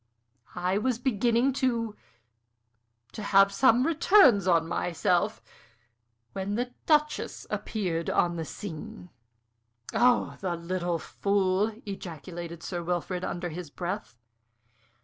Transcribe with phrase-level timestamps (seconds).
[0.55, 1.95] I was beginning to
[3.11, 5.43] to have some returns on myself,
[6.33, 9.11] when the Duchess appeared on the scene."
[9.93, 14.17] "Oh, the little fool!" ejaculated Sir Wilfrid, under his breath.